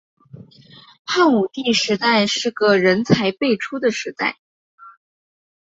[1.05, 4.39] 汉武帝时代是个人才辈出的时代。